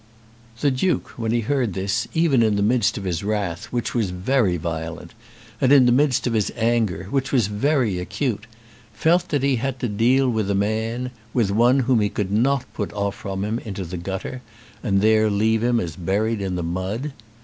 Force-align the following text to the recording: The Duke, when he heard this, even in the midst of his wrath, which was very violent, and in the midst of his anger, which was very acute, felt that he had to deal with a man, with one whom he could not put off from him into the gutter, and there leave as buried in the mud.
The 0.61 0.71
Duke, 0.71 1.09
when 1.15 1.31
he 1.31 1.41
heard 1.41 1.73
this, 1.73 2.07
even 2.15 2.41
in 2.41 2.55
the 2.55 2.63
midst 2.63 2.97
of 2.97 3.03
his 3.03 3.23
wrath, 3.23 3.65
which 3.65 3.93
was 3.93 4.09
very 4.09 4.57
violent, 4.57 5.13
and 5.61 5.71
in 5.71 5.85
the 5.85 5.91
midst 5.91 6.25
of 6.25 6.33
his 6.33 6.51
anger, 6.57 7.05
which 7.11 7.31
was 7.31 7.45
very 7.45 7.99
acute, 7.99 8.47
felt 8.95 9.29
that 9.29 9.43
he 9.43 9.57
had 9.57 9.79
to 9.81 9.87
deal 9.87 10.27
with 10.27 10.49
a 10.49 10.55
man, 10.55 11.11
with 11.35 11.51
one 11.51 11.81
whom 11.81 11.99
he 11.99 12.09
could 12.09 12.31
not 12.31 12.65
put 12.73 12.91
off 12.93 13.13
from 13.13 13.45
him 13.45 13.59
into 13.59 13.83
the 13.85 13.95
gutter, 13.97 14.41
and 14.81 15.01
there 15.01 15.29
leave 15.29 15.63
as 15.79 15.95
buried 15.95 16.41
in 16.41 16.55
the 16.55 16.63
mud. 16.63 17.13